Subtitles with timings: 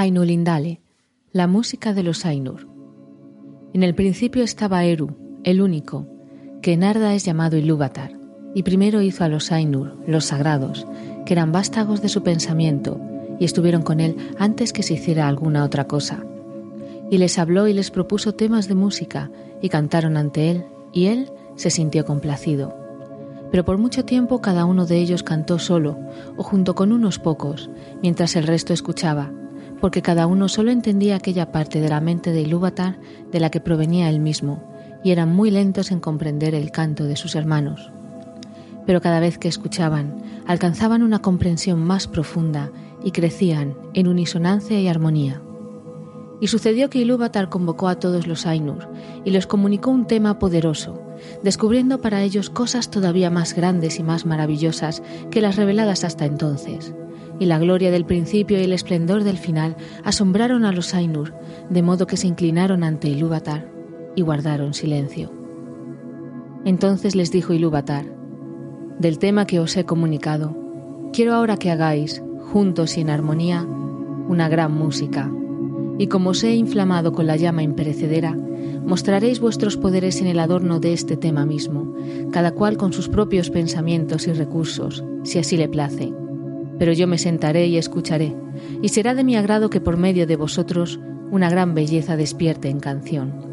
[0.00, 0.80] Ainulindale,
[1.30, 2.66] la música de los Ainur.
[3.74, 6.06] En el principio estaba Eru, el único,
[6.62, 8.18] que en Arda es llamado Ilúvatar,
[8.54, 10.86] y primero hizo a los Ainur, los sagrados,
[11.26, 12.98] que eran vástagos de su pensamiento,
[13.38, 16.24] y estuvieron con él antes que se hiciera alguna otra cosa.
[17.10, 19.30] Y les habló y les propuso temas de música,
[19.60, 20.64] y cantaron ante él,
[20.94, 22.74] y él se sintió complacido.
[23.50, 25.98] Pero por mucho tiempo cada uno de ellos cantó solo,
[26.38, 27.68] o junto con unos pocos,
[28.00, 29.30] mientras el resto escuchaba,
[29.80, 32.98] porque cada uno solo entendía aquella parte de la mente de Ilúvatar
[33.32, 34.62] de la que provenía él mismo,
[35.02, 37.90] y eran muy lentos en comprender el canto de sus hermanos.
[38.86, 42.70] Pero cada vez que escuchaban, alcanzaban una comprensión más profunda
[43.02, 45.40] y crecían en unisonancia y armonía.
[46.40, 48.88] Y sucedió que Ilúvatar convocó a todos los Ainur
[49.24, 51.00] y les comunicó un tema poderoso,
[51.42, 56.94] descubriendo para ellos cosas todavía más grandes y más maravillosas que las reveladas hasta entonces
[57.40, 61.34] y la gloria del principio y el esplendor del final asombraron a los Ainur,
[61.70, 63.66] de modo que se inclinaron ante Ilúvatar
[64.14, 65.32] y guardaron silencio.
[66.66, 68.04] Entonces les dijo Ilúvatar,
[68.98, 70.54] del tema que os he comunicado,
[71.14, 75.32] quiero ahora que hagáis, juntos y en armonía, una gran música,
[75.96, 78.36] y como os he inflamado con la llama imperecedera,
[78.84, 81.94] mostraréis vuestros poderes en el adorno de este tema mismo,
[82.32, 86.12] cada cual con sus propios pensamientos y recursos, si así le place
[86.80, 88.34] pero yo me sentaré y escucharé,
[88.80, 90.98] y será de mi agrado que por medio de vosotros
[91.30, 93.49] una gran belleza despierte en canción.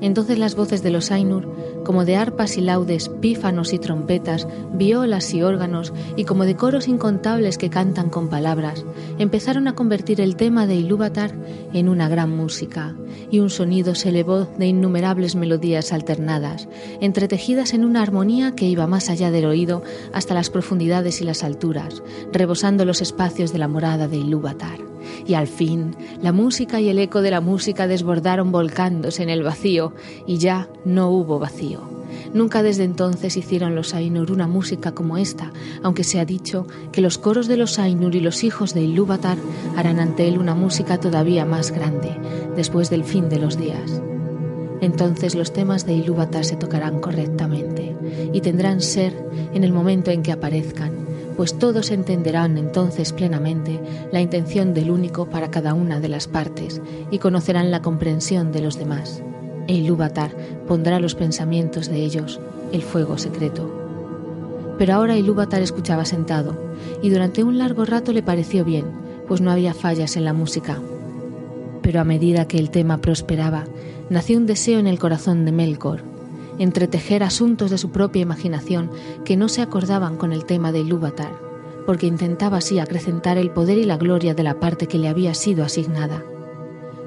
[0.00, 1.48] Entonces las voces de los Ainur,
[1.84, 6.88] como de arpas y laudes, pífanos y trompetas, violas y órganos, y como de coros
[6.88, 8.84] incontables que cantan con palabras,
[9.18, 11.34] empezaron a convertir el tema de Ilúvatar
[11.72, 12.94] en una gran música,
[13.30, 16.68] y un sonido se elevó de innumerables melodías alternadas,
[17.00, 21.44] entretejidas en una armonía que iba más allá del oído hasta las profundidades y las
[21.44, 24.78] alturas, rebosando los espacios de la morada de Ilúvatar.
[25.26, 29.42] Y al fin, la música y el eco de la música desbordaron volcándose en el
[29.42, 29.92] vacío,
[30.26, 32.00] y ya no hubo vacío.
[32.32, 37.00] Nunca desde entonces hicieron los Ainur una música como esta, aunque se ha dicho que
[37.00, 39.38] los coros de los Ainur y los hijos de Ilúvatar
[39.76, 42.16] harán ante él una música todavía más grande,
[42.56, 44.00] después del fin de los días.
[44.80, 47.96] Entonces los temas de Ilúvatar se tocarán correctamente
[48.32, 49.14] y tendrán ser
[49.52, 50.99] en el momento en que aparezcan,
[51.40, 53.80] pues todos entenderán entonces plenamente
[54.12, 58.60] la intención del único para cada una de las partes y conocerán la comprensión de
[58.60, 59.22] los demás.
[59.66, 60.32] E Ilúvatar
[60.68, 62.38] pondrá los pensamientos de ellos
[62.72, 64.74] el fuego secreto.
[64.76, 68.84] Pero ahora Ilúvatar escuchaba sentado, y durante un largo rato le pareció bien,
[69.26, 70.76] pues no había fallas en la música.
[71.80, 73.64] Pero a medida que el tema prosperaba,
[74.10, 76.02] nació un deseo en el corazón de Melkor,
[76.60, 78.90] entretejer asuntos de su propia imaginación
[79.24, 81.32] que no se acordaban con el tema de Ilúvatar,
[81.86, 85.32] porque intentaba así acrecentar el poder y la gloria de la parte que le había
[85.32, 86.22] sido asignada.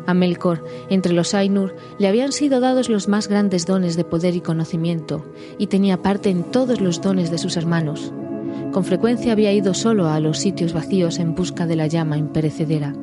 [0.08, 4.36] A Melkor, entre los Ainur, le habían sido dados los más grandes dones de poder
[4.36, 5.24] y conocimiento,
[5.60, 8.12] y tenía parte en todos los dones de sus hermanos.
[8.72, 12.96] Con frecuencia había ido solo a los sitios vacíos en busca de la llama imperecedera,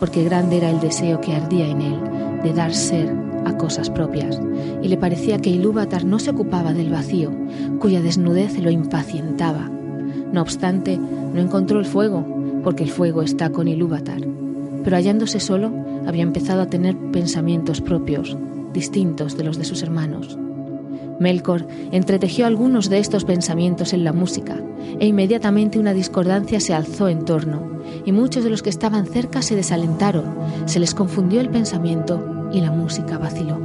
[0.00, 2.00] porque grande era el deseo que ardía en él
[2.42, 4.40] de dar ser a cosas propias,
[4.82, 7.30] y le parecía que Ilúvatar no se ocupaba del vacío,
[7.78, 9.70] cuya desnudez lo impacientaba.
[10.32, 12.24] No obstante, no encontró el fuego,
[12.62, 14.22] porque el fuego está con Ilúvatar.
[14.84, 15.72] Pero hallándose solo,
[16.06, 18.36] había empezado a tener pensamientos propios,
[18.72, 20.38] distintos de los de sus hermanos.
[21.18, 24.56] Melkor entretejió algunos de estos pensamientos en la música,
[24.98, 29.42] e inmediatamente una discordancia se alzó en torno, y muchos de los que estaban cerca
[29.42, 30.24] se desalentaron,
[30.64, 33.58] se les confundió el pensamiento y la música vaciló.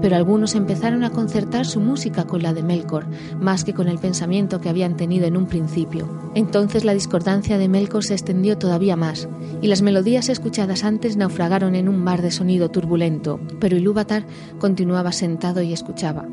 [0.00, 3.06] Pero algunos empezaron a concertar su música con la de Melkor,
[3.40, 6.30] más que con el pensamiento que habían tenido en un principio.
[6.34, 9.28] Entonces la discordancia de Melkor se extendió todavía más,
[9.60, 14.24] y las melodías escuchadas antes naufragaron en un mar de sonido turbulento, pero Ilúvatar
[14.58, 16.26] continuaba sentado y escuchaba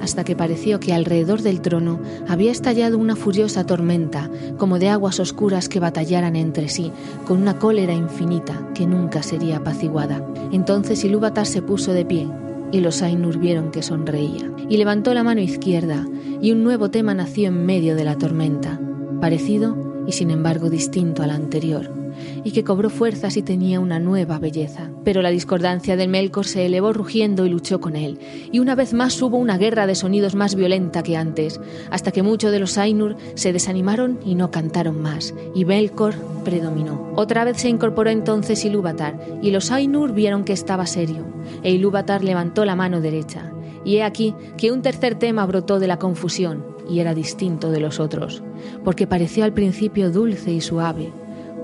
[0.00, 5.20] hasta que pareció que alrededor del trono había estallado una furiosa tormenta, como de aguas
[5.20, 6.92] oscuras que batallaran entre sí,
[7.26, 10.24] con una cólera infinita que nunca sería apaciguada.
[10.52, 12.28] Entonces Ilúvatar se puso de pie,
[12.72, 16.06] y los Ainur vieron que sonreía, y levantó la mano izquierda,
[16.40, 18.80] y un nuevo tema nació en medio de la tormenta,
[19.20, 22.03] parecido y sin embargo distinto al anterior
[22.44, 24.90] y que cobró fuerzas y tenía una nueva belleza.
[25.04, 28.18] Pero la discordancia de Melkor se elevó rugiendo y luchó con él,
[28.52, 31.60] y una vez más hubo una guerra de sonidos más violenta que antes,
[31.90, 37.12] hasta que muchos de los Ainur se desanimaron y no cantaron más, y Melkor predominó.
[37.16, 41.24] Otra vez se incorporó entonces Ilúvatar, y los Ainur vieron que estaba serio,
[41.62, 43.50] e Ilúvatar levantó la mano derecha.
[43.84, 47.80] Y he aquí que un tercer tema brotó de la confusión, y era distinto de
[47.80, 48.42] los otros,
[48.84, 51.12] porque pareció al principio dulce y suave,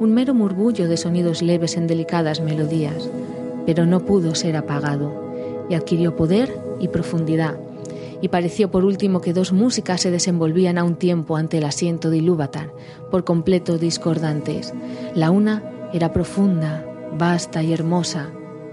[0.01, 3.11] un mero murmullo de sonidos leves en delicadas melodías,
[3.67, 5.13] pero no pudo ser apagado
[5.69, 7.59] y adquirió poder y profundidad,
[8.23, 12.09] y pareció por último que dos músicas se desenvolvían a un tiempo ante el asiento
[12.09, 12.73] de Ilúvatar,
[13.11, 14.73] por completo discordantes.
[15.15, 15.63] La una
[15.93, 16.83] era profunda,
[17.19, 18.31] vasta y hermosa,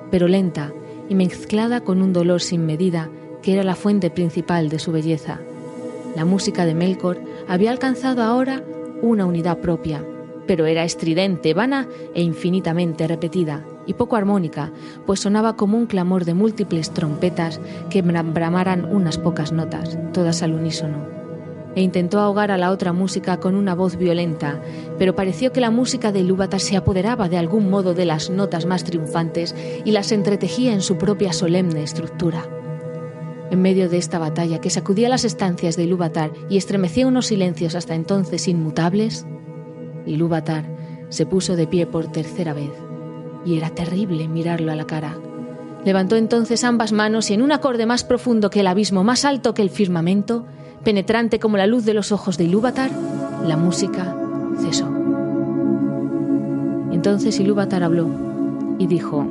[0.09, 0.73] pero lenta
[1.09, 3.09] y mezclada con un dolor sin medida
[3.41, 5.41] que era la fuente principal de su belleza.
[6.15, 7.19] La música de Melkor
[7.49, 8.63] había alcanzado ahora
[9.01, 10.03] una unidad propia,
[10.47, 14.71] pero era estridente, vana e infinitamente repetida, y poco armónica,
[15.05, 17.59] pues sonaba como un clamor de múltiples trompetas
[17.89, 21.05] que bramaran unas pocas notas, todas al unísono.
[21.75, 24.59] E intentó ahogar a la otra música con una voz violenta,
[24.97, 28.65] pero pareció que la música de Ilúvatar se apoderaba de algún modo de las notas
[28.65, 29.53] más triunfantes
[29.85, 32.49] y las entretejía en su propia solemne estructura.
[33.51, 37.75] En medio de esta batalla que sacudía las estancias de Ilúvatar y estremecía unos silencios
[37.75, 39.27] hasta entonces inmutables,
[40.07, 40.65] Ilúvatar
[41.09, 42.71] se puso de pie por tercera vez
[43.45, 45.17] y era terrible mirarlo a la cara.
[45.85, 49.53] Levantó entonces ambas manos y en un acorde más profundo que el abismo, más alto
[49.53, 50.45] que el firmamento,
[50.83, 52.91] penetrante como la luz de los ojos de Ilúvatar,
[53.45, 54.15] la música
[54.59, 54.87] cesó.
[56.91, 58.09] Entonces Ilúvatar habló
[58.79, 59.25] y dijo: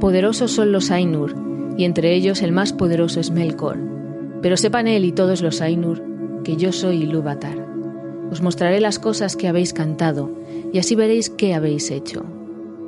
[0.00, 1.34] Poderosos son los Ainur,
[1.76, 3.78] y entre ellos el más poderoso es Melkor.
[4.42, 6.02] Pero sepan él y todos los Ainur
[6.42, 7.69] que yo soy Ilúvatar.
[8.30, 10.30] Os mostraré las cosas que habéis cantado,
[10.72, 12.24] y así veréis qué habéis hecho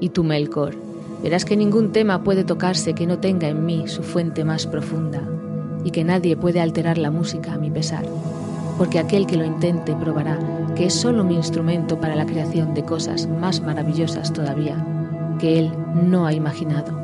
[0.02, 0.74] y tú, Melkor,
[1.22, 5.22] verás que ningún tema puede tocarse que no tenga en mí su fuente más profunda,
[5.84, 8.04] y que nadie puede alterar la música a mi pesar,
[8.78, 10.40] porque aquel que lo intente probará
[10.74, 14.84] que es solo mi instrumento para la creación de cosas más maravillosas todavía,
[15.38, 16.98] que él no ha imaginado.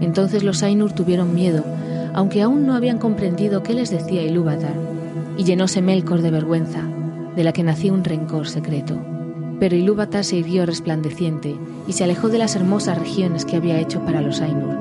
[0.00, 1.62] Entonces los Ainur tuvieron miedo,
[2.14, 4.74] aunque aún no habían comprendido qué les decía Ilúvatar,
[5.38, 6.80] y llenóse Melkor de vergüenza,
[7.36, 8.98] de la que nacía un rencor secreto.
[9.60, 14.00] Pero Ilúvatar se irguió resplandeciente y se alejó de las hermosas regiones que había hecho
[14.00, 14.76] para los Ainur,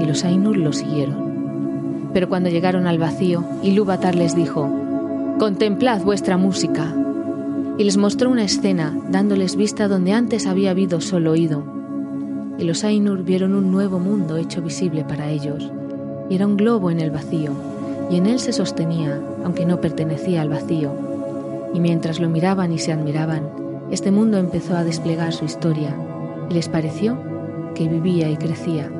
[0.00, 2.10] y los Ainur lo siguieron.
[2.12, 4.70] Pero cuando llegaron al vacío, Ilúvatar les dijo,
[5.38, 6.94] Contemplad vuestra música.
[7.76, 11.62] Y les mostró una escena, dándoles vista donde antes había habido solo oído.
[12.58, 15.70] Y los Ainur vieron un nuevo mundo hecho visible para ellos.
[16.30, 17.52] Y era un globo en el vacío,
[18.10, 21.15] y en él se sostenía, aunque no pertenecía al vacío.
[21.76, 23.50] Y mientras lo miraban y se admiraban,
[23.90, 25.94] este mundo empezó a desplegar su historia
[26.48, 27.18] y les pareció
[27.74, 28.90] que vivía y crecía.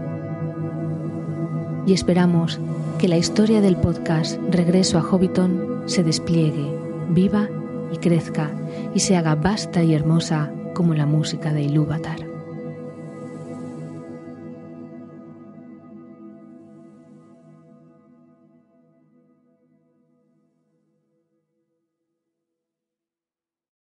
[1.86, 2.60] Y esperamos
[2.98, 6.70] que la historia del podcast Regreso a Hobbiton se despliegue,
[7.08, 7.48] viva
[7.90, 8.50] y crezca
[8.94, 12.25] y se haga vasta y hermosa como la música de Ilúvatar.